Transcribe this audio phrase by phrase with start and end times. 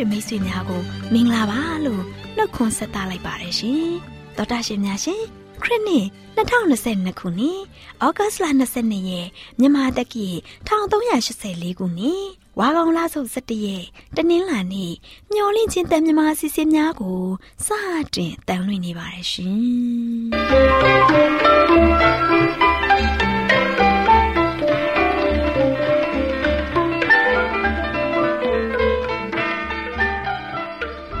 [0.00, 0.82] ရှင်မိတ်ဆွေများကို
[1.12, 2.02] မင်္ဂလာပါလို့
[2.36, 3.90] နှုတ်ခွန်းဆက်သလိုက်ပါတယ်ရှင်
[4.36, 5.22] တော်တာရှင်များရှင်
[5.62, 6.06] ခရစ်နှစ်
[6.36, 7.60] 2022ခုနှစ်
[8.04, 8.44] ဩဂတ်လ
[8.76, 9.28] 22ရက်
[9.58, 10.26] မြန်မာတက္ကီ
[10.68, 12.24] 1384ခုနှစ်
[12.58, 13.84] ဝါကောင်လဆုပ်17ရက်
[14.16, 14.92] တနင်္လာနေ့
[15.32, 17.22] မျော်လင့်ခြင်းတန်မြမာအစီအစဉ်များကို
[17.66, 17.68] စ
[18.14, 22.29] တင်တန်လွှင့်နေပါတယ်ရှင်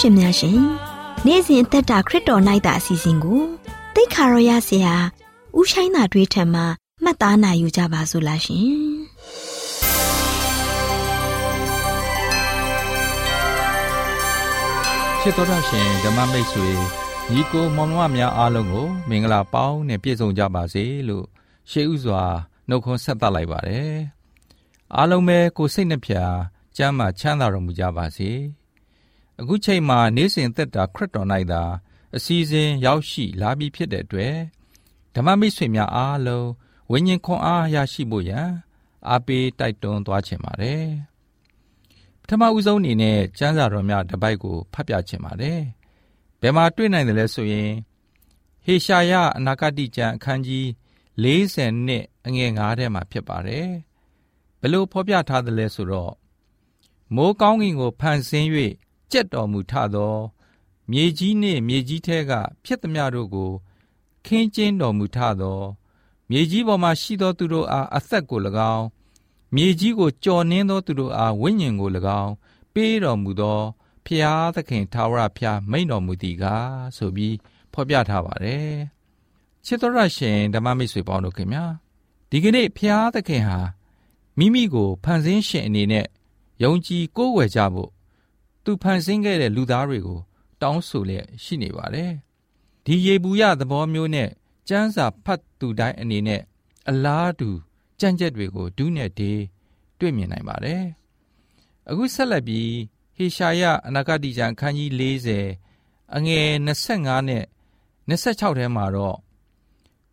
[0.00, 0.60] ရှင်များရှင်
[1.26, 3.40] နေ့စဉ်အသက်တာခရစ်တော်၌တာအစီအစဉ်ကို
[3.94, 4.96] တိတ်ခါရောရစီဟာ
[5.58, 6.66] ဥဆိုင်တာတွေးထံမှာ
[7.02, 8.66] မှတ်သားနိုင်ယူကြပါစို့လားရှင်
[15.20, 16.68] ချစ်တော်တာရှင်ဓမ္မမိတ်ဆွေ
[17.32, 21.26] ညီကိုမောင်နှမများအားလုံးကို မင်္ဂလာပေါင်းနဲ့ပြည့်စုံကြပါစေလို့
[21.70, 22.22] ရှေးဥစွာ
[22.68, 23.94] နှုတ်ခွန်းဆက်သလိုက်ပါတယ်
[24.96, 26.34] အားလုံးပဲကိုစိတ်နှဖျား
[26.76, 28.32] ကျမ်းမာချမ်းသာတော်မူကြပါစေ။
[29.40, 31.62] အခုချိန်မှာနေ့စဉ်သက်တာခရစ်တော်၌သာ
[32.16, 34.34] အစီအစဉ်ရောက်ရှိလာပြီဖြစ်တဲ့အတွက်
[35.14, 36.48] ဓမ္မမိတ်ဆွေများအားလုံး
[36.90, 38.48] ဝိညာဉ်ခွန်အားရရှိဖို့ရန်
[39.08, 40.84] အားပေးတိုက်တွန်းသွားခြင်းပါတယ်
[42.22, 45.60] ပထမဦးဆုံးအနေနဲ့ကျမ်းစာတော်များတပိုက်ကိုဖတ်ပြခြင်းပါတယ်
[46.40, 47.70] ဘယ်မှာတွေ့နိုင်တယ်လဲဆိုရင်
[48.64, 50.66] ဟေရှာယအနာဂတိကျမ်းအခန်းကြီး
[51.24, 53.68] 40နှစ်အငယ်9ထဲမှာဖြစ်ပါတယ်
[54.60, 56.12] ဘလို့ဖော်ပြထားသလဲဆိုတော့
[57.14, 58.50] မိုးကောင်းကင်ကိုဖန်ဆင်း၍
[59.10, 60.16] ကြက်တော်မူထသော
[60.90, 62.32] မြေကြီးနှင့်မြေကြီးထဲက
[62.64, 63.50] ဖြစ်သမျှတို့ကို
[64.26, 65.60] ခင်းကျင်းတော်မူထသော
[66.30, 68.40] မြေကြီးပေါ်မှရှိသောသူတို့အားအသက်ကို၎
[68.74, 68.86] င်း
[69.54, 71.90] မြေကြီးကိုကြော်နှင်းသောသူတို့အားဝိညာဉ်ကို၎
[72.22, 72.32] င်း
[72.74, 73.60] ပေးတော်မူသော
[74.04, 77.36] ဖျားသခင်ထာဝရဖျားမိန်တော်မူသည်ကားဆိုပြီး
[77.72, 78.76] ဖော်ပြထားပါတယ်
[79.64, 81.64] ချစ်တော်ရရှင်ဓမ္မမိတ်ဆွေပေါင်းတို့ခင်ဗျာ
[82.30, 83.60] ဒီကနေ့ဖျားသခင်ဟာ
[84.38, 86.06] မိမိကိုဖန်ဆင်းရှင်အနေနဲ့
[86.62, 87.90] ယုံကြည်ကိုးကွယ်ကြဖို့
[88.70, 90.18] သူဖန်ဆင်းခဲ့တဲ့လူသားတွေကို
[90.62, 92.12] တောင်းဆိုလျက်ရှိနေပါတယ်
[92.84, 94.30] ဒီရေဘူးရသဘောမျိုးနဲ့
[94.68, 96.42] စံစာဖတ်သူတိုင်းအနေနဲ့
[96.88, 97.50] အလားတူ
[98.00, 99.40] ကြံ့ကြက်တွေကိုဒုနဲ့ဒေး
[99.98, 100.82] တွေ့မြင်နိုင်ပါတယ်
[101.88, 102.70] အခုဆက်လက်ပြီး
[103.16, 104.90] ဟေရှာယအနာဂတိကျမ်းခန်းကြီး
[105.52, 107.44] 40အငယ်25နဲ့
[108.10, 109.16] 26ထဲမှာတော့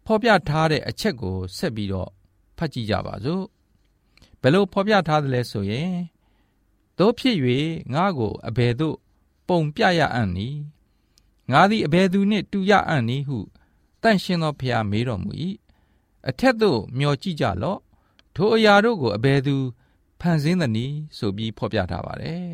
[0.06, 2.10] ဖော်ပြထားတဲ့အချက်ကိုဆက်ပြီးတော့
[2.58, 3.44] ဖတ်ကြည့်ကြပါစို့
[4.42, 5.90] ဘယ်လိုဖော်ပြထားသလဲဆိုရင်
[6.98, 7.38] တို့ဖြစ်၍
[7.94, 8.98] ငါ့ကိုအဘယ်သို့
[9.48, 10.50] ပုံပြရအံ့နီ
[11.52, 13.40] ငါသည်အဘယ်သူနှင့်တူရအံ့နီဟု
[14.02, 15.32] တန့်ရှင်းသောဖျားမေးတော်မူ၏
[16.30, 17.80] အထက်သို့မျောကြည့်ကြလော့
[18.36, 19.56] ထိုအရာတို့ကိုအဘယ်သူ
[20.20, 22.50] ဖန်ဆင်းသနည်းဆိုပြီးဖော်ပြထားပါတယ်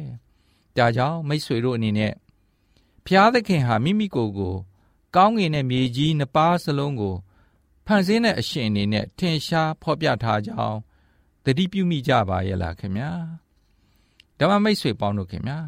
[0.78, 2.14] ဒါကြောင့်မိษွေတို့အနေနဲ့
[3.06, 4.56] ဖျားသခင်ဟာမိမိကိုယ်ကို
[5.16, 7.16] ကောင်းကင်နဲ့မြေကြီးနှစ်ပါးစလုံးကို
[7.86, 10.78] ဖန်ဆင်းတဲ့အရှင်အနေနဲ့ထင်ရှားဖော်ပြထားကြောင်း
[11.46, 13.12] တတိပြုမိကြပါရဲ့လားခင်ဗျာ
[14.42, 15.60] ဓမ္မမိတ်ဆွေပေါင်းတို့ခင်ဗျာ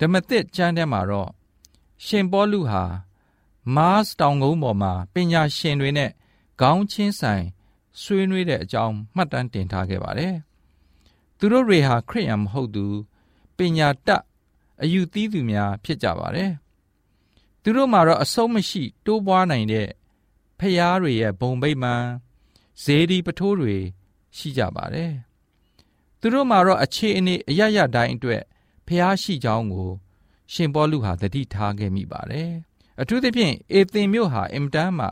[0.00, 1.30] ဓမ္မသစ်ကျမ်းထဲမှာတော့
[2.04, 2.84] ရှင်ပေါလုဟာ
[3.76, 6.10] မတ်စ်တောင်ကုန်းပေါ်မှာပညာရှင်တွေနဲ့
[6.60, 7.44] ခေါင်းချင်းဆိုင်
[8.00, 10.34] ဆွေးနွေးတဲ့အကြောင်းမှတ်တမ်းတင်ထားခဲ့ပါတယ်
[11.38, 12.86] သူတို့တွေဟာခရိယန်မဟုတ်သူ
[13.56, 14.22] ပညာတတ်
[14.82, 16.52] အယူသီးသူများဖြစ်ကြပါတယ်
[17.62, 19.88] သူတို့မှာတော့အဆုံးမရှိတိုးပွားနိုင်တဲ့
[20.58, 22.04] ဖျားတွေရဲ့ဘုံဗိမာန်
[22.82, 23.76] ဇေဒီပထိုးတွေ
[24.36, 25.12] ရှိကြပါတယ်
[26.20, 28.42] သူတို့မှာတော့အခြေအနေအရရတိုင်းအတွက်
[28.86, 29.90] ဖျားရှိကြောင်းကို
[30.52, 32.50] ရှင်ပေါလုဟာသတိထားခဲ့မိပါတယ်
[33.00, 35.06] အထူးသဖြင့်အေသင်မြို့ဟာအင်တန်မှ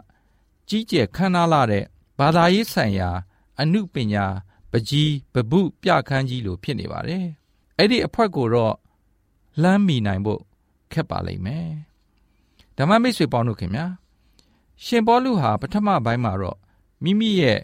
[0.68, 1.84] ကြီးကျယ်ခမ်းနားလာတဲ့
[2.18, 3.10] ဘာသာရေးဆိုင်ရာ
[3.60, 4.24] အမှုပညာ
[4.72, 7.26] ပကြီးပပုပြခန်းကြီးလိုဖြစ်နေပါတယ်
[7.78, 8.74] အဲ့ဒီအဖွက်ကိုတော့
[9.62, 10.40] လမ်းမီနိုင်ဖို့
[10.92, 11.68] ခက်ပါလိမ့်မယ်
[12.76, 13.86] ဓမ္မမိတ်ဆွေပေါင်းတို့ခင်ဗျာ
[14.84, 16.58] ရှင်ပေါလုဟာပထမပိုင်းမှာတော့
[17.04, 17.58] မိမိရဲ့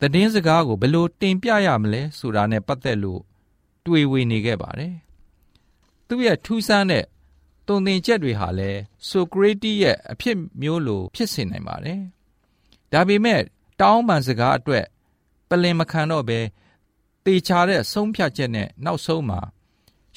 [0.00, 3.20] သတင်းစကားကိုဘယ်လိုတင်ပြရမလဲဆိုတာနဲ့ပတ်သက်လို့
[3.84, 4.94] တွေးဝေနေခဲ့ပါတယ်
[6.08, 7.04] သူ့ရဲ့ထူးဆန်းတဲ့
[7.66, 12.00] တုံသင်ချက်တွေဟာလည်းဆိုကရေတီရဲ့အဖြစ်မျိုးလိုဖြစ်စေနိုင်ပါတယ်
[12.92, 13.40] ဒါပေမဲ့
[13.80, 14.86] တောင်းပန်စကားအတွက်
[15.48, 16.40] ပလင်မခံတော့ဘဲ
[17.24, 19.40] တေချာတဲ့ဆုံးဖြတ်ချက်နဲ့နောက်ဆုံးမှာ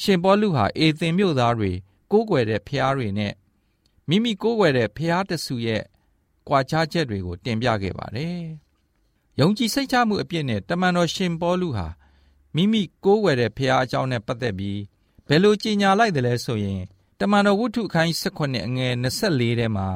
[0.02, 1.72] ရှင်ပေါလုဟာအေသင်မြို့သားတွေ
[2.12, 3.34] ကိုးကွယ်တဲ့ဖျားတွေနဲ့
[4.10, 5.84] မိမိကိုးကွယ်တဲ့ဖျားတဆူရဲ့
[6.48, 8.40] ကွာခြားချက်တွေကိုတင်ပြခဲ့ပါတယ်။
[9.40, 11.88] ယုံကြည်စိတ်ချမှုအပြည့်နဲ့တမန်တော်ရှင်ပေါလုဟာ
[12.56, 14.80] မိမိကိုးကွယ်တဲ့ဖျားအကြောင်းနဲ့ပတ်သက်ပြီး
[15.28, 16.82] ဘယ်လိုကြီးညာလိုက်တယ်လဲဆိုရင်
[17.20, 19.88] တမန်တော်ဝုဒ္ဓခိုင်း18အငယ်24ထဲမှာ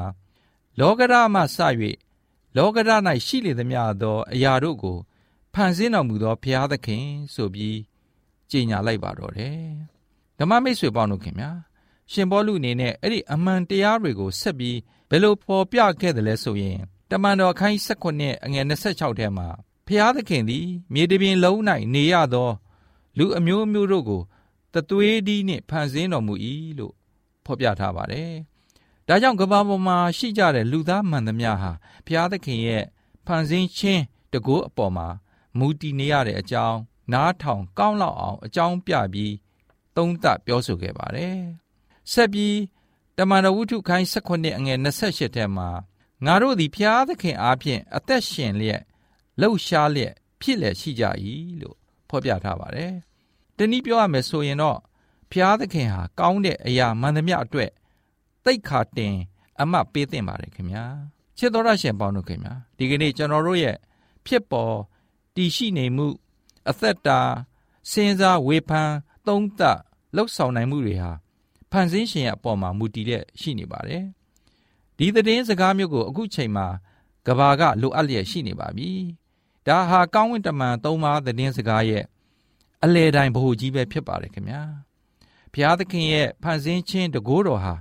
[0.79, 1.57] လောကရမှစ၍
[2.57, 2.89] လောကရ၌
[3.25, 4.97] ရှိလေသမျှသော အရာတို့ကို
[5.53, 7.77] ဖန်ဆင်းတော်မူသောဘုရားသခင်ဆိုပြီး
[8.51, 9.59] ကြေညာလိုက်ပါတော့တယ်
[10.37, 11.51] ဓမ္မမိတ်ဆွေပေါင်းတို့ခင်ဗျာ
[12.11, 14.77] ရှင်ဘောလူအနေနဲ့အဲ့ဒီအမှန်တရားတွေကိုဆက်ပြီး
[15.09, 16.79] ဘယ်လိုဖော်ပြခဲ့တယ်လဲဆိုရင်
[17.11, 19.47] တမန်တော်ခိုင်း16အငယ်26ထဲမှာ
[19.85, 21.59] ဘုရားသခင်သည် မြေတပြင်လုံး၌
[21.93, 22.49] နေရသော
[23.17, 24.21] လူအမျိုးမျိုးတို့ကို
[24.73, 26.33] တသွေးဒီနှင့်ဖန်ဆင်းတော်မူ၏
[26.79, 26.93] လို့
[27.45, 28.31] ဖော်ပြထားပါတယ်။
[29.07, 31.71] ဒါကြောင့်ကမ္ဘာပေါ်မှာရှိကြတဲ့လူသားမှန်သမျှဟာ
[32.05, 32.83] ဘုရားသခင်ရဲ့
[33.25, 35.07] ဖန်ဆင်းခြင်းတကူအပေါ်မှာ
[35.57, 36.77] မူတည်နေရတဲ့အကြောင်း
[37.13, 39.33] နားထောင်ကောင်းလောက်အောင်အကြောင်းပြပြီး
[39.95, 41.37] သုံးသပ်ပြောဆိုခဲ့ပါတယ်။
[42.11, 42.57] ဆက်ပြီး
[43.17, 45.69] တမန်တော်ဝုဒ္ဓခိုင်း18အငယ်28ထဲမှာ
[46.25, 48.81] ငါတို့သည်ဖျားသခင်အားဖြင့်အသက်ရှင်လျက်
[49.39, 51.03] လှုပ်ရှားလျက်ဖြစ်လျက်ရှိကြ၏
[51.61, 51.77] လို့
[52.09, 52.93] ဖော်ပြထားပါတယ်။
[53.57, 54.79] တနည်းပြောရမယ်ဆိုရင်တော့
[55.31, 57.71] ဖျားသခင်ဟာကောင်းတဲ့အရာမှန်သမျှအတွက်
[58.45, 59.15] တိတ်ခါတင်
[59.61, 60.85] အမတ်ပေးသင့်ပါတယ်ခင်ဗျာ။
[61.37, 63.77] ချစ်တော်ရရှင်ပေါင်းတို့ခင်ဗျာဒီကနေ့ကျွန်တော်တို့ရဲ့
[64.25, 64.75] ဖြစ်ပေါ်
[65.35, 66.07] တည်ရှိနေမှု
[66.69, 67.19] အသက်တာ
[67.91, 68.91] စဉ်းစားဝေဖန်
[69.27, 69.77] သုံးသပ်
[70.15, 71.11] လှုပ်ဆောင်နိုင်မှုတွေဟာ
[71.71, 74.03] ဖန်ဆင်းရှင်ရဲ့အပေါ်မှာမူတည်တဲ့ရှိနေပါတယ်။
[74.97, 76.67] ဒီသတင်းစကားမျိုးကိုအခုချိန်မှာ
[77.27, 78.91] ကဘာကလိုအပ်လျက်ရှိနေပါပြီ။
[79.67, 82.03] ဒါဟာကောင်းဝင်တမန်သုံးပါးသတင်းစကားရဲ့
[82.83, 84.61] အလေတိုင်းဗဟုကြီးပဲဖြစ်ပါတယ်ခင်ဗျာ။
[85.53, 87.75] ဘုရားသခင်ရဲ့ဖန်ဆင်းခြင်းတကိုးတော်ဟာ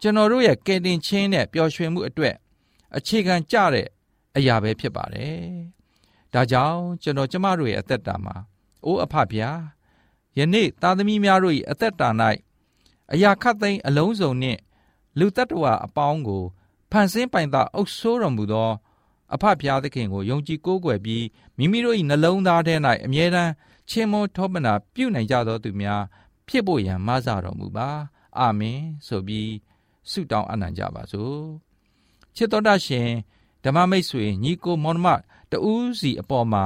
[0.00, 2.34] ကျွန်တော်တို့ရဲ့ကယ်တင်ခြင်းနဲ့ပျော်ရွှင်မှုအတွက်
[2.96, 3.86] အခြေခံကျတဲ့
[4.36, 5.38] အရာပဲဖြစ်ပါတယ်။
[6.34, 8.36] ဒါကြောင့်ကျွန်တော်ကျမတို့ရဲ့အသက်တာမှာ
[8.84, 9.50] အိုးအဖဗျာ
[10.38, 12.08] ယနေ့သားသမီးများတို့၏အသက်တာ၌
[13.12, 14.60] အရာခတ်သိမ်းအလုံးစုံနှင့်
[15.18, 16.42] လူတ attva အပေါင်းကို
[16.90, 18.70] ဖန်ဆင်းပိုင်သာအုပ်ဆိုးတော်မူသော
[19.34, 21.24] အဖဖျားသခင်ကိုယုံကြည်ကိုးကွယ်ပြီး
[21.58, 23.52] မိမိတို့၏နှလုံးသားထဲ၌အမြဲတမ်း
[23.88, 26.02] ချင်းမောထောပနာပြုနိုင်ကြသောသူများ
[26.46, 27.88] ဖြစ်ဖို့ရန်မဆတော်မူပါ
[28.38, 29.50] အာမင်ဆိုပြီး
[30.10, 31.40] ဆုတောင်းအနံ့ကြပါစို့
[32.36, 33.08] ချစ်တော်တရှင်
[33.64, 35.06] ဓမ္မမိတ်ဆွေညီကိုမောင်မ
[35.50, 36.64] တူးစီအပေါ်မှာ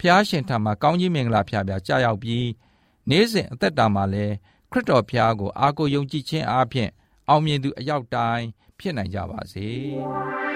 [0.00, 2.46] ဖျားရှင်ထံမှာကောင်းကြီးမင်္ဂလာဖျားဖျားကြာရောက်ပြီး
[3.10, 4.34] နေ့စဉ်အသက်တာမှာလည်း
[4.70, 6.90] ခရစ်တော်ဖျားကို အားကိုးယုံကြည်ခြင်းအားဖြင့်
[7.28, 8.46] အောင်မြင်သူအရောက်တိုင်း
[8.78, 9.68] ဖြစ်နိုင်ကြပါစေ။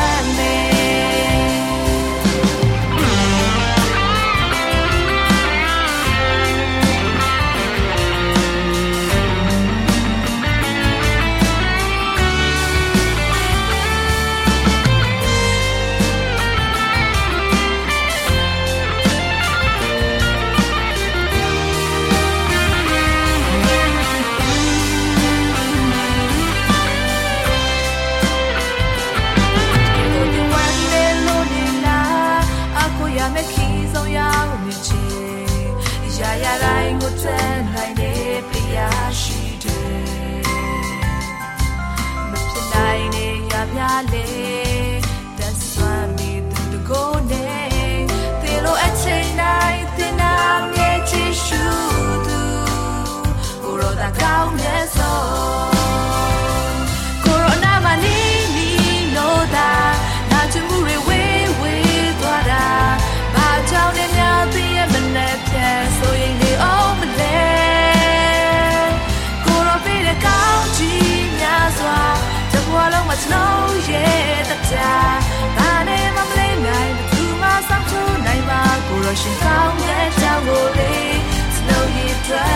[74.71, 74.73] စ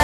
[0.00, 0.03] ်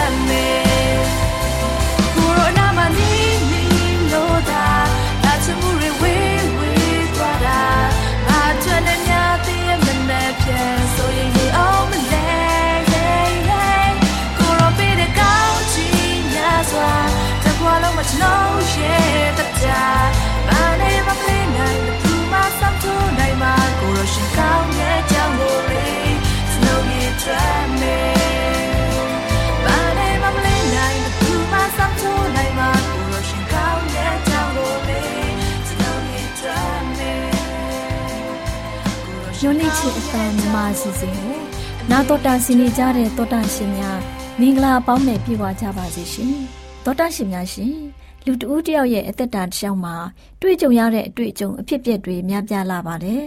[39.81, 41.37] အတန်မြမအစီအစဉ်ကို
[41.89, 43.99] နာတော်တာဆင်နေကြတဲ့တောတာရှင်များ
[44.39, 46.33] မင်္ဂလာပေါင်းနဲ့ပြည့်ဝကြပါစေရှင်
[46.85, 47.75] တောတာရှင်များရှင်
[48.25, 49.95] လူတဦးတယောက်ရဲ့အသက်တာတစ်လျှောက်မှာ
[50.41, 53.21] တွေ့ကြုံရတဲ့အတွေ့အကြုံအဖြစ်အပျက်တွေများပြားလာပါတယ်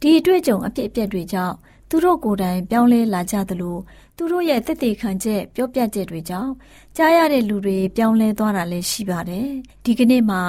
[0.00, 1.54] ဒီအတွေ့အကြုံအဖြစ်အပျက်တွေကြောင့်
[1.90, 3.76] သူတို့ကိုယ်တိုင်ပြောင်းလဲလာကြသလို
[4.16, 6.52] သူတို့ရဲ့သက်သေခံချက်ပြောပြချက်တွေကြောင့်
[6.96, 9.48] ကြားရတဲ့လူတွေပြောင်းလဲသွားတာလည်းရှိပါတယ်
[9.84, 10.42] ဒီကနေ့မှာ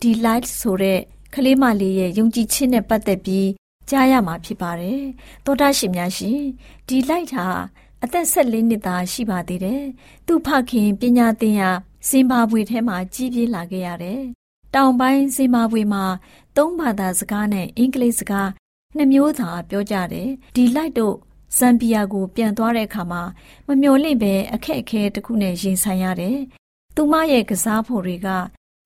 [0.00, 1.00] ဒီ light ဆိုတဲ့
[1.34, 3.48] ကလေးမလေးရဲ့ယုံကြည်ခြင်းနဲ့ပတ်သက်ပြီး
[3.90, 5.00] ကြားရမှာဖြစ်ပါတယ်။
[5.44, 6.40] သောတာရှင်များရှင်
[6.88, 7.46] ဒီလိုက်တာ
[8.04, 9.82] အသက်14နှစ်သားရှိပါသေးတယ်။
[10.26, 11.70] သူ့ဖခင်ပညာသင်ရာ
[12.08, 14.20] ဇင်ဘာဘွေထဲမှာကြီးပြင်းလာခဲ့ရတယ်။
[14.74, 16.04] တတောင်ပိုင်းဇင်မာဘွေမှာ
[16.56, 18.50] သုံးဘာသာစကားနဲ့အင်္ဂလိပ်စကား
[18.96, 21.16] နှစ်မျိုးသာပြောကြတယ်ဒီလိုက်တို့
[21.58, 23.22] ဇမ်ဘီယာကိုပြန်သွားတဲ့အခါမှာ
[23.66, 26.38] မမျှော်လင့်ပဲအခက်အခဲတစ်ခုနဲ့ရင်ဆိုင်ရတယ်။
[26.96, 28.28] သူမရဲ့ကစားဖို့တွေက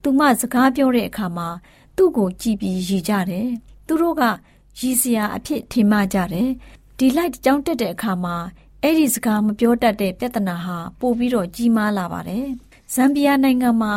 [0.02, 1.49] သူမစကားပြောတဲ့အခါမှာ
[1.97, 3.49] သူ့ကိုကြည်ပြီးရည်ကြတယ်။
[3.87, 4.23] သူတို့က
[4.78, 6.50] ရည်စရာအဖြစ်ထင်မှကြတယ်။
[6.99, 8.37] ဒီလိုက်ကြောင်းတက်တဲ့အခါမှာ
[8.82, 12.47] အဲ့ဒီစကားမပြောတတ်တဲ့ပြဿနာဟာပိုပြီးတော့ကြီးမားလာပါတယ်။
[12.94, 13.94] ဇမ်ဘီယာနိုင်ငံမှာ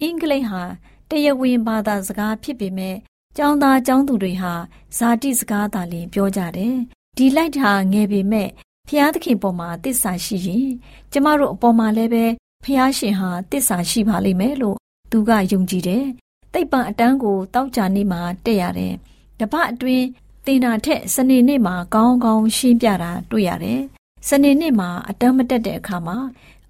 [0.00, 0.62] အင်္ဂလိပ်ဟာ
[1.10, 2.96] တရားဝင်ဘာသာစကားဖြစ်ပေမဲ့
[3.36, 4.52] ကျောင်းသားကျောင်းသူတွေဟာ
[4.96, 6.74] ဇာတိစကားသာလျှင်ပြောကြတယ်။
[7.16, 8.48] ဒီလိုက်ဟာငယ်ပေမဲ့
[8.88, 10.68] ဖျားသခင်ပေါ်မှာတစ္ဆာရှိရင်
[11.12, 12.24] ကျမတို့အပေါ်မှာလည်းပဲ
[12.64, 14.76] ဖျားရှင်ဟာတစ္ဆာရှိပါလိမ့်မယ်လို့
[15.10, 16.04] သူကယုံကြည်တယ်။
[16.52, 18.94] တိတ်ပံအတန်းကိုတောက်ကြနေမှာတက်ရတယ်။
[19.40, 20.04] တပတ်အတွင်း
[20.46, 23.80] တင်တာထက်စနေနေ့မှာကောင်းကောင်းရှင်းပြတာတွေ့ရတယ်။
[24.28, 26.16] စနေနေ့မှာအတန်းမတက်တဲ့အခါမှာ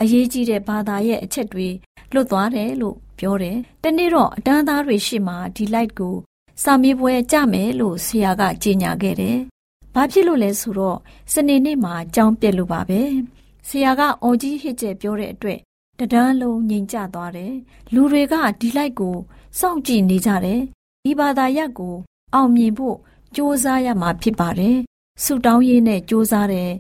[0.01, 1.69] အရေးကြီးတဲ့ဘာသာရဲ့အချက်တွေ
[2.13, 6.17] လွတ်သွားတယ်လို့ပြောတယ်။တနေ့တော့အတန်းသားတွေရှေ့မှာဒီ light ကို
[6.63, 9.39] စာမေးပွဲကြမယ်လို့ဆရာကကြေညာခဲ့တယ်။
[9.95, 10.99] ဘာဖြစ်လို့လဲဆိုတော့
[11.33, 13.01] စနေနေ့မှာကြောင်းပြက်လို့ပါပဲ။
[13.69, 15.61] ဆရာကအော်ကြီးဟစ်ကျဲပြောတဲ့အတွက်
[15.99, 17.53] တဒန်းလုံးငြိမ်ကျသွားတယ်။
[17.95, 19.17] လူတွေကဒီလိုက်ကို
[19.59, 20.61] စောင့်ကြည့်နေကြတယ်။
[21.05, 21.95] ဒီဘာသာရပ်ကို
[22.35, 22.97] အောင်မြင်ဖို့
[23.37, 24.77] ကြိုးစားရမှာဖြစ်ပါတယ်။
[25.23, 26.71] ဆူတောင်းရေးနဲ့ကြိုးစားတဲ့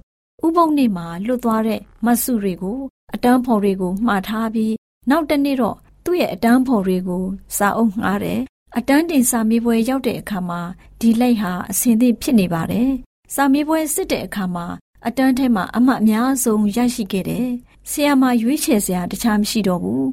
[0.46, 2.78] ဥပုံနေ့မှာလွတ်သွားတဲ့မဆုတွေကို
[3.14, 4.74] အတန်းဖော်တွေကိုမှားထားပြီး
[5.10, 7.24] နောက်တနေ့တော့သူ့ရဲ့အတန်းဖော်တွေကို
[7.56, 8.40] စာအုပ်ငှားတယ်။
[8.76, 10.60] အတန်းတင်စာမေးပွဲရောက်တဲ့အခါမှာ
[11.00, 12.90] ဒီလိုက်ဟာအဆင်သင့်ဖြစ်နေပါတယ်။
[13.34, 14.66] စာမေးပွဲစစ်တဲ့အခါမှာ
[15.06, 17.48] အတန်းထဲမှာအမှတ်အများဆုံးရရှိခဲ့တယ်။
[17.90, 20.06] ဆရာမရွေးချယ်စရာတခြားမရှိတော့ဘူး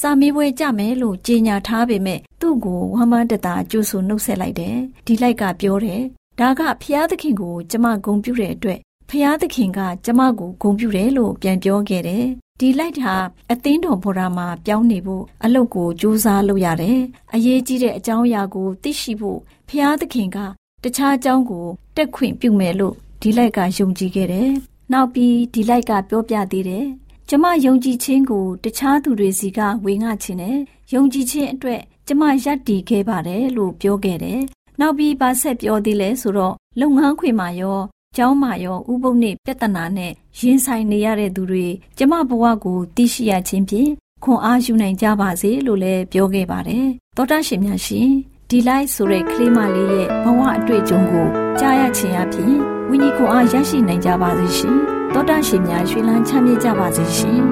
[0.00, 6.02] စာမေးပွဲကြမယ်လို့ကြေညာထားပေမဲ့သူ့ကိုဝမ်းမတတာကြိုးဆိုနှုတ်ဆက်လိုက်တယ်။ဒီလိုက်ကပြောတယ်။
[6.40, 8.78] ဒါကဖျားသခင်ကို ကျမဂုံပြုတဲ့အတွက်
[9.10, 12.24] ဖျားသခင်က ကျမကိုဂုံပြုတယ်လို့ပြန်ပြောခဲ့တယ်
[12.60, 13.14] ဒီလိုက်ဟာ
[13.52, 16.98] အသင်းတော်ဘော်ရာမှာပြောင်းနေဖို့အလုပ်ကိုစူးစမ်းလုပ်ရတယ်။
[17.34, 20.38] အရေးကြီးတဲ့အကြောင်းအရာကိုသိရှိဖို့ဖျားသခင်က
[20.84, 21.66] တခြားအကြောင်းကို
[21.96, 24.50] တက်ခွင့်ပြုမယ်လို့ဒီလိုက်ကယုံကြည်ခဲ့တယ်။
[24.92, 26.86] နောက်ပြီးဒီလိုက်ကပြောပြသေးတယ်။
[27.30, 30.56] ကျမယုံကြည်ခြင်းကိုတခြားသူတွေစီကဝေငှခြင်းနဲ့
[30.92, 34.40] ယုံကြည်ခြင်းအတွက်ကျမယက်တည်ခဲ့ပါတယ်လို့ပြောခဲ့တယ်။
[34.80, 37.80] နောက်ပြီးပါဆက်ပြောသေးလဲဆိုတော့လုပ်ငန်းခွင်မှာရော
[38.16, 41.66] ကျောင်းမှာရောဥပုပ်နေ့ပြဿနာနဲ့ရင်ဆိုင်နေရတဲ့သူတွေ
[41.98, 43.90] ကျမဘဝကိုသိရှိရခြင်းဖြင့်
[44.24, 46.86] ခွန်အားယူနိုင်ကြပါစေလို့လည်းပြောခဲ့ပါတယ်။
[47.16, 48.08] သောတာရှင်များရှင်
[48.50, 51.26] ဒီလိုက်ဆိုတဲ့ကလေးမလေးရဲ့ဘဝအတွေ့အကြုံကို
[51.58, 52.54] ကြားရခြင်းအပြင်
[52.88, 54.78] ဝိညာဉ်ခွန်အားရရှိနိုင်ကြပါစေရှင်။
[55.14, 57.40] သောတာရှင်များရွှေလန်းချမ်းမြေ့ကြပါစေရှင်။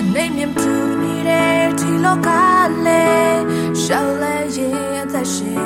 [0.00, 2.28] အနေမြင့်သူနေတဲ့ဒီလောက
[2.86, 3.40] လေး
[3.82, 5.60] ရှောက်လဲရင်အသက်ရှင်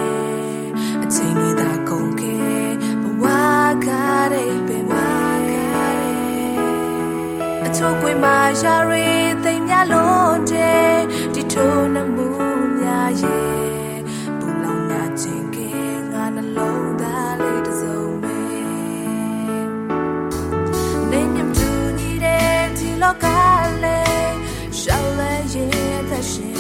[1.03, 2.69] အချိန်တွေသာကုန်ခဲ့
[3.03, 3.25] ဘဝ
[3.87, 3.89] က
[4.33, 4.95] တဲ့ပင်မ
[7.67, 9.07] အချို့ကွင်မှာရှာရီ
[9.45, 10.95] သိမ်များလုံးတဲ့
[11.35, 12.29] ဒီထိုးနှမှု
[12.79, 13.44] များရဲ့
[23.05, 23.27] လောက
[23.85, 24.35] လေး
[24.79, 26.57] ရှောက်လဲရဲ့သက်ရှင်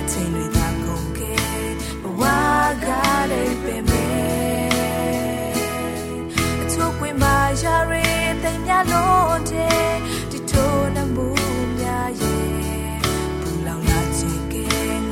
[0.00, 1.40] အချိန်တွေသာကုန်ခဲ့
[2.02, 2.22] ဘဝ
[2.84, 2.86] က
[3.30, 4.06] လည်းပင်မဲ
[6.62, 8.06] အချို့ကွင်မှာရှာရီ
[8.42, 9.88] သိမ်များလုံးတဲ့
[10.30, 11.28] ဒီထိုးနှမှု
[11.78, 12.98] များရဲ့
[13.40, 14.54] ပူလောင်လာခြင်းက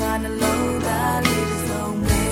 [0.01, 2.25] ငါနှလုံးသားလေးတစ်စုံပဲ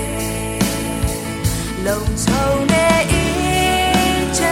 [1.85, 4.43] လုံချုံနေအေးချ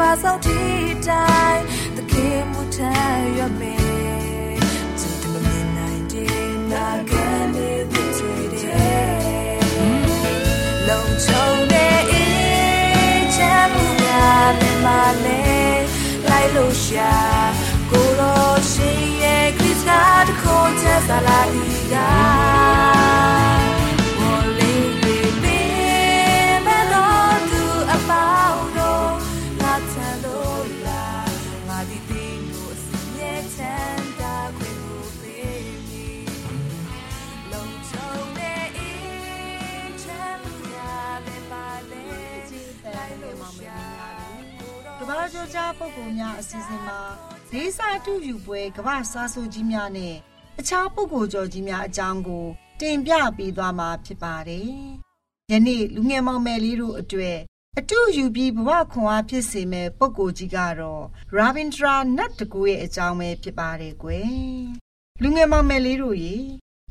[0.07, 0.59] ရာဆုံးထိ
[1.07, 1.63] တိုင်း
[1.95, 2.77] သခင်မူထ
[3.37, 4.57] ရမယ်
[4.99, 9.57] to the midnight in the garden with the day
[10.87, 14.87] လုံချုံတဲ့အေးချမ်းမှုများလည်းမ
[15.25, 15.41] လဲ
[16.27, 17.13] လိုက်လို့ရှာ
[17.91, 22.56] ကိုရောရှင်ရဲ့ခရစ်တော်တခေါ်ချက်စားလာဒီက
[45.07, 46.99] ကြောကြားပုဂ္ဂိုလ်များအစီအစဉ်မှာ
[47.51, 50.15] ဒေသတူယူပွဲကမ္ဘာစားဆိုကြီးများနဲ့
[50.59, 52.45] အခြားပုဂ္ဂိုလ်ကျော်ကြီးများအကြောင်းကို
[52.79, 54.69] တင်ပြပေးသွားမှာဖြစ်ပါတယ်။
[55.51, 57.37] ယနေ့လူငယ်မောင်မယ်လေးတို့အတွက်
[57.79, 61.03] အတူယူပြီးဘဝခွန်အားဖြစ်စေမဲ့ပုဂ္ဂိုလ်ကြီးကတော့
[61.37, 64.31] Ravindra Nath Tagore ရဲ့အကြောင်းပဲဖြစ်ပါတယ်ကွယ်။
[65.21, 66.35] လူငယ်မောင်မယ်လေးတို့ရေ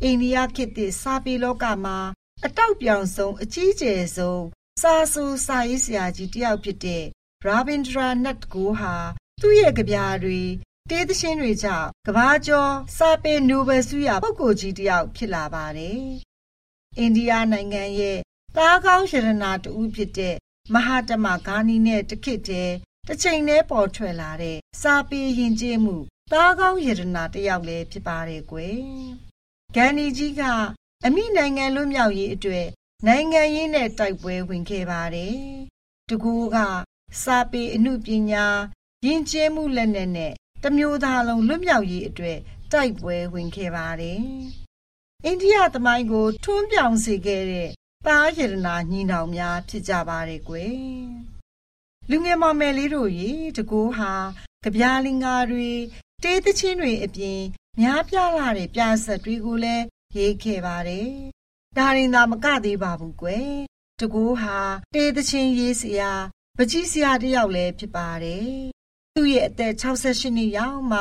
[0.02, 1.98] အိန္ဒိယခေတ်သစ်စာပေလောကမှာ
[2.44, 4.44] အတောက်ပြောင်ဆုံးအကြီးကျယ်ဆုံး
[4.82, 7.06] စာဆူစာရေးဆရာကြီးတယောက်ဖြစ်တဲ့
[7.44, 8.94] ရာဘင်ဒရာနတ်ကိုဟာ
[9.40, 10.42] သူ့ရဲ့ကြပြားတွေ
[10.90, 16.00] တေးသရှင်တွေကြောင့်ကဘာကျော်စာပေနိုဘယ်ဆုရပုဂ္ဂိုလ်ကြီးတစ်ယောက်ဖြစ်လာပါတယ်။
[16.98, 18.18] အိန္ဒိယနိုင်ငံရဲ့
[18.56, 20.36] သားကောင်းရတနာတူဖြစ်တဲ့
[20.74, 22.70] မဟာတမဂါနီနဲ့တခိတဲ့
[23.06, 25.96] တစ်ချိန်တည်းပေါ်ထွက်လာတဲ့စာပေယဉ်ကျေးမှု
[26.32, 28.78] သားကောင်းရတနာတစ်ယောက်လည်းဖြစ်ပါတယ်ကွယ်။
[29.74, 30.42] ဂန္ဒီကြီးက
[31.04, 32.66] အမိနိုင်ငံလွတ်မြောက်ရေးအတွက်
[33.06, 35.34] နိုင်ငံရေးနဲ့တိုက်ပွဲဝင်ခဲ့ပါတယ်။
[36.08, 36.56] တကူက
[37.22, 38.46] စာပေအမှုပညာ
[39.04, 42.38] ယဉ်ကျေးမှုလက်နက်နဲ့တမျိုးသားလုံးလွတ်မြောက်ရေးအတွက်
[42.72, 44.20] တိုက်ပွဲဝင်ခဲ့ပါတယ်။
[45.24, 47.70] အိန္ဒိယသမိုင်းကိုထွန်းပြောင်စေခဲ့တဲ့
[48.06, 50.76] သားရတနာညီနောင်များဖြစ်ကြပါတယ်ကွယ်။
[52.10, 54.12] လူငယ်မောင်မယ်လေးတို့ရေတကိုးဟာ
[54.62, 55.70] ကြပြားလင်္ကာတွေ
[56.22, 57.40] တေးသချင်းတွေအပြင်
[57.80, 59.84] များပြားလာတဲ့ပြဆက်တွေကိုလည်း
[60.16, 61.08] ရေးခဲ့ပါတယ်။
[61.76, 63.50] ဒါရင်သာမကသေးပါဘူးကွယ်။
[64.00, 64.58] တကိုးဟာ
[64.94, 66.12] တေးသချင်းရေးစရာ
[66.58, 68.50] ပကြီးဆရာတယောက်လည်းဖြစ်ပါတယ်။
[69.14, 71.00] သူ့ရဲ့အသက်68နှစ်ရောက်မှ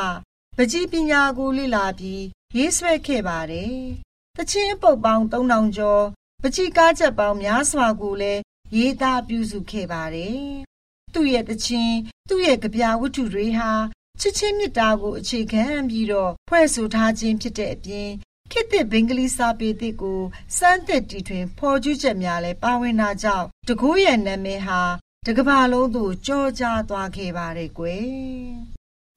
[0.58, 2.24] ပကြီးပညာကိုလေ့လာပြီး
[2.58, 3.76] ရေးဆွဲခဲ့ပါတယ်။
[4.38, 6.04] တချင်းအပုပ်ပေါင်း3000ကျော်
[6.42, 8.42] ပကြီးကားချက်ပေါင်းများစွာကိုလည်း
[8.76, 10.40] ရေးသားပြုစုခဲ့ပါတယ်။
[11.14, 11.98] သူ့ရဲ့တချင်း
[12.30, 13.72] သူ့ရဲ့ကြပြဝတ္ထုတွေဟာ
[14.20, 18.10] ချစ်ချင်းမြတ်တာကိုအခြေခံပြီးတော့ဖွဲ့ဆိုထားခြင်းဖြစ်တဲ့အပြင်
[18.52, 20.22] ခေတ်သစ်ဘင်္ဂလီစာပေသစ်ကို
[20.58, 24.82] စမ်းသစ်တီထွင်ဖော်ကျူးချက်များလည်းပါဝင်တာကြောင့်တကူရဲ့နာမည်ဟာ
[25.27, 28.09] တကဘာလုံးသို့ကြောကြားသွားခဲ့ပါတယ်ကွယ်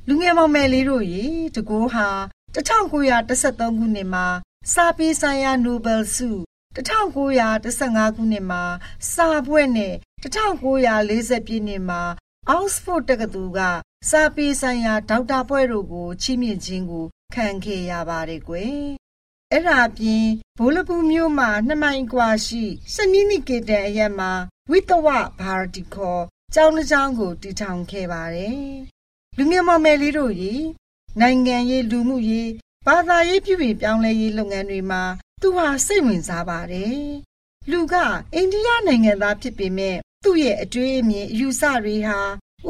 [0.07, 1.25] လူငယ်မောင်မယ်လေးတို့ရေ
[1.55, 2.09] တကိုးဟာ
[2.55, 4.27] 1913ခုနှစ်မှာ
[4.73, 6.29] စာပေဆိုင်ရာနိုဘယ်ဆု
[6.75, 8.63] 1915ခုနှစ်မှာ
[9.13, 12.01] စာဘွဲ့နဲ့1940ပြည့်နှစ်မှာ
[12.49, 13.59] အောက်စဖို့တက္ကသိုလ်က
[14.09, 18.77] စာပေဆိုင်ရာဒေါက်တာဘွဲ့တို့ကိုချီးမြှင့်ခြင်းကိုခံခဲ့ရပါတယ်ကွယ်
[19.51, 20.27] အဲ့ဒါပြင်
[20.57, 24.31] ဘိုလပူမြို့မှာနှစ်မိုင်กว่าရှိစနီးနီကေတန်အရက်မှာ
[24.70, 26.18] ဝိတဝဘာရတိခော
[26.54, 28.60] ကျောင်းတစ်ကျောင်းကိုတည်ထောင်ခဲ့ပါတယ်။
[29.36, 30.54] လူငယ်မောင်မယ်လေးတို့ရေ
[31.20, 32.50] နိုင်ငံရေးလူမှုရေး
[32.86, 35.02] ဘာသာရေးပြုပြင်ပြောင်းလဲရေးလုပ်ငန်းတွေမှာ
[35.42, 36.98] သူဟာစိတ်ဝင်စားပါတယ်။
[37.70, 37.94] လူက
[38.34, 42.20] အိန္ဒိယနိုင်ငံသားဖြစ်ပေမဲ့သူ့ရဲ့အတွေ့အမြင်အယူဆတွေဟာ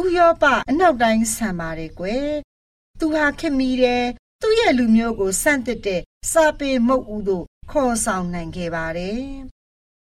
[0.00, 2.30] ဥရောပအနောက်တိုင်းဆန်ပါတယ်ကွယ်။
[2.98, 4.04] သူဟာခင်မီတယ်
[4.42, 9.22] သူ့ရဲ့လူမျိုးကိုစန့်တစ်တဲ့စာပေမုတ်ဦးတို့ခေါ်ဆောင်နိုင်ခဲ့ပါတယ်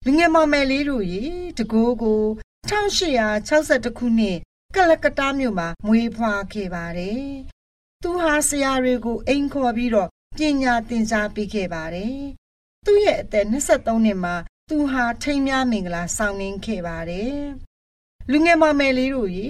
[0.06, 1.22] လူငယ်မောင်မယ်လေးတို့ရေ
[1.58, 2.22] တကိုးကို
[2.70, 4.38] 1862ခုနှစ်
[4.74, 7.24] ကလကတ္တားမြို့မှာမွေးဖွားခဲ့ပါတယ်။
[8.02, 12.16] သူဟာဆရာတွေကိုအိမ်ခေါ်ပြီးတော့ပညာသင်ကြားပေးခဲ့ပါတယ်။
[12.84, 14.34] သူ့ရဲ့အသက်23နှစ်မှာ
[14.68, 17.36] သူဟာထိမ်းများမင်္ဂလာဆောင်နှင်းခဲ့ပါတယ်။
[18.30, 19.48] လူငယ်မောင်မယ်လေးတို့ရေ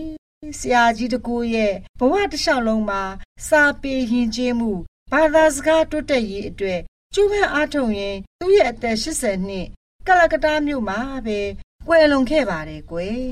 [0.58, 3.02] ဆရာကြီးတကိုးရဲ့ဘဝတစ်လျှောက်လုံးမှာ
[3.48, 4.72] စာပေယဉ်ကျေးမှု
[5.12, 6.80] ဘာသာစကားတိုးတက်ရေးအတွက်
[7.14, 9.68] ကျူးပန်းအားထုတ်ရင်သူ့ရဲ့အသက်80နှစ်
[10.11, 11.40] ကလကတားမြို့မှာပဲ
[11.88, 13.25] ကွယ်လွန်ခဲ့ပါတယ်ကွယ်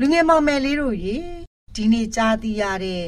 [0.00, 1.16] လူငယ်မောင်မယ်လေးတို့ရေ
[1.74, 3.04] ဒီနေ့ကြားသိရတဲ့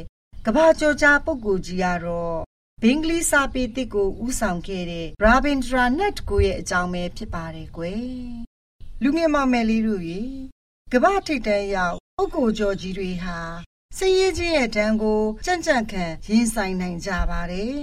[0.47, 2.39] ကဘာကျော်ကြားပုဂ္ဂိုလ်ကြီးကတော့
[2.83, 8.07] ဘင်္ဂလီစာပေတစ်ကိုဥဆောင်ခဲ့တဲ့ Rabindranath ကိုရဲ့အကြောင်းပဲဖြစ်ပါတယ်ကွယ်
[9.03, 10.21] လူငယ်မောင်မယ်လေးတို့ရေ
[10.93, 13.39] ကဘာထိတ်တန်းရောက်ပုဂ္ဂိုလ်ကျော်ကြီးတွေဟာ
[13.97, 17.77] စည်ရည်ချင်းရဲ့တန်းကိုကြံ့ကြံ့ခံရင်ဆိုင်နိုင်ကြပါတယ်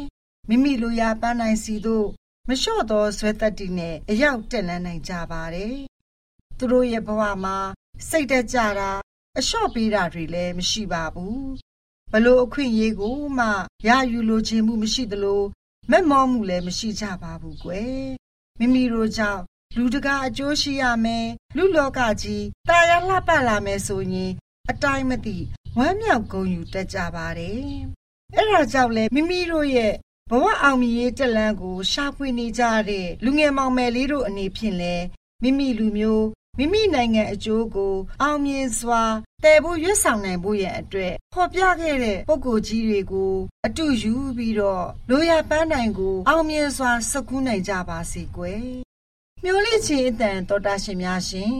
[0.50, 2.08] မိမိလိုရာပန်းနိုင်စီတို့
[2.52, 5.76] မလျှော့သောဇွဲတက်တီနဲ့အရောက်တက်လန်းနိုင်ကြပါတယ်။
[6.58, 7.58] သူတို့ရဲ့ဘဝမှာ
[8.10, 8.92] စိတ်တက်ကြတာ
[9.38, 11.40] အလျှော့ပေးတာတွေလည်းမရှိပါဘူး။
[12.12, 13.48] ဘလို့အခွင့်အရေးကိုမှ
[13.88, 15.44] ရယူလိုခြင်းမှုမရှိသလို
[15.92, 18.06] မက်မောမှုလည်းမရှိကြပါဘူးကွယ်။
[18.60, 19.42] မိမိတို့ကြောင့်
[19.78, 24.32] လူတကာအကျိုးရှိရမယ်လူလောကကြီးတာယာလှပလာမယ်ဆိုရင်
[24.70, 25.38] အတိုင်းမသိ
[25.78, 27.62] ဝမ်းမြောက်ဂုဏ်ယူတတ်ကြပါတယ်။
[28.38, 29.94] အဲဒါကြောင့်လေမိမိတို့ရဲ့
[30.30, 34.96] ဘဝအောင်မြင်ရေးတက်လန်းကို ရှာဖွေနေကြတဲ့လူငယ်မောင်မယ်လေးတို့အနေဖြင့်လဲ
[35.42, 36.26] မိမိလူမျိုး
[36.58, 39.04] မိမိနိုင်ငံအကျိုးကို အောင်မြင်စွာ
[39.44, 43.34] တည်ဖို့ရွတ်ဆောင်နိုင်ဖို့ရဲ့အတွက်ဖော်ပြခဲ့တဲ့ပုံကိုယ်ကြီးတွေကို
[43.66, 48.64] အတူယူပြီးတော့လိုရပန်းနိုင်ကို အောင်မြင်စွာစကူးနိုင်ကြပါစေကွယ်။
[49.44, 51.56] မျော်လင့်ခြင်းအတန်တော်တာရှင်များရှင်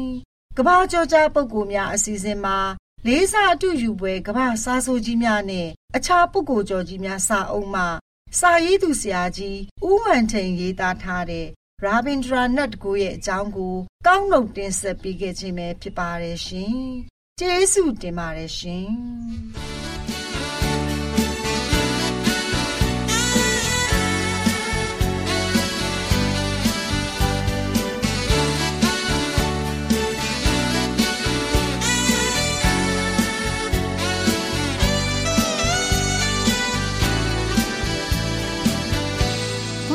[0.58, 2.58] ကဘာကြောကြားပုံကိုများအစီအစဉ်မှာ
[3.06, 7.88] လေးစားအတူယူပွဲကဘာစားဆိုကြီးများနဲ့အခြားပုဂ္ဂိုလ်ကျော်ကြီးများစာအုပ်မှာ
[8.38, 11.48] စာရေးသူဆရာကြီးဦးဝံထိန်ရေးသားထားတဲ့
[11.84, 13.76] ရာဘင်ဒရာနတ်ကိုရဲ့အကြောင်းကို
[14.08, 16.78] ကောင်းနှုတ်တင်ဆက်ပေးခဲ့ခြင်းပဲဖြစ်ပါတယ်ရှင်။
[17.40, 18.88] ကျေးဇူးတင်ပါတယ်ရှင်။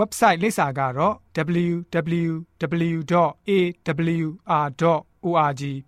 [0.00, 1.14] website လိပ်စာကတော့
[1.64, 3.12] www.awr.org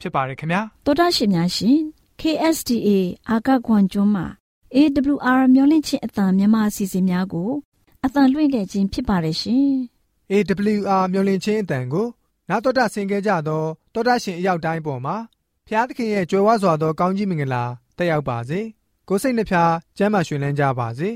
[0.00, 1.78] ဖြစ်ပါတယ်ခင်ဗျာ။တောတာရှင်များရှင်
[2.20, 2.88] KSTA
[3.30, 4.26] အာကခွန်ကျွန်းမှာ
[4.74, 7.50] AWR မျိုးလင့်ချင်းအတံမြန်မာအစီအစဉ်များကို
[8.04, 9.68] အတံလွှင့်ခဲ့ခြင်းဖြစ်ပါတယ်ရှင်
[10.30, 12.06] AWR မျော်လင့်ခြင်းအတန်ကို
[12.48, 15.16] နာတော်တာဆင် gay ကြတော့တောတာရှင်အရောက်တိုင်းပေါ်မှာ
[15.66, 17.64] ဖျားသခင်ရဲ့ကြွယ်ဝစွာသောကောင်းကြီးမင်္ဂလာ
[17.96, 18.60] တက်ရောက်ပါစေ
[19.08, 21.08] ကိုယ်စိတ်နှဖျားစမ်းမွှင်လန်းကြပါစေ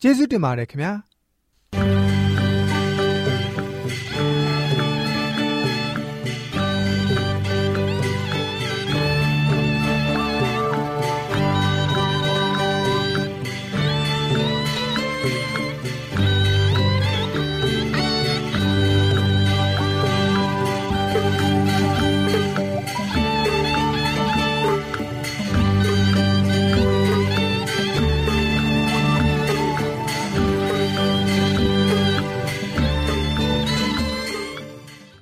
[0.00, 2.09] ကျေးဇူးတင်ပါတယ်ခင်ဗျာ